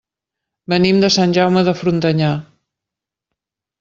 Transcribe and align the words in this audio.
Venim 0.73 1.03
de 1.03 1.11
Sant 1.17 1.37
Jaume 1.39 1.63
de 1.69 1.75
Frontanyà. 1.83 2.31